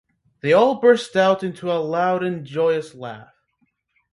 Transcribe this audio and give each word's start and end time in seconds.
They 0.41 0.51
all 0.53 0.79
burst 0.79 1.15
out 1.15 1.43
into 1.43 1.71
a 1.71 1.77
loud 1.77 2.23
and 2.23 2.43
joyous 2.43 2.95
laugh. 2.95 3.35